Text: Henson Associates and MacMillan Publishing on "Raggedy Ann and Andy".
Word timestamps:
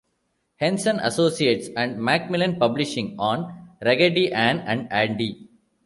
Henson 0.55 0.99
Associates 0.99 1.69
and 1.77 1.97
MacMillan 1.99 2.57
Publishing 2.57 3.15
on 3.19 3.69
"Raggedy 3.85 4.33
Ann 4.33 4.57
and 4.61 4.91
Andy". 4.91 5.47